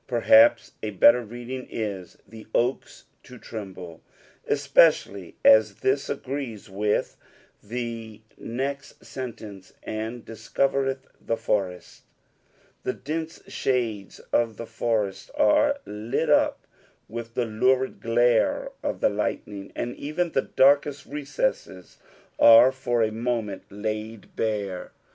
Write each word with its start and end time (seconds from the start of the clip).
Perhaps 0.07 0.71
abetter 0.81 1.23
reading 1.23 1.67
is," 1.69 2.17
the 2.27 2.47
oaks 2.55 3.03
to 3.21 3.37
tremble," 3.37 4.01
especially 4.47 5.35
as 5.45 5.75
this 5.81 6.09
agrees 6.09 6.71
with 6.71 7.17
the 7.61 8.19
t 8.35 8.75
sentence, 9.03 9.73
and" 9.83 10.25
diteotiereth 10.25 11.03
the 11.23 11.37
fore»tt" 11.37 12.01
The 12.81 12.93
dense 12.93 13.43
shades 13.47 14.17
of 14.33 14.57
the 14.57 14.65
forest 14.65 15.29
are 15.35 15.79
lit 15.85 16.31
up 16.31 16.65
with 17.07 17.35
the 17.35 17.45
lurid 17.45 18.01
glare 18.01 18.71
of 18.81 19.01
the 19.01 19.09
lightning, 19.09 19.71
and 19.75 19.95
even 19.97 20.31
the 20.31 20.41
darkest 20.41 21.05
recesses 21.05 21.99
are 22.39 22.71
for 22.71 23.03
a 23.03 23.11
moment 23.11 23.65
laid 23.71 24.35
bare. 24.35 24.93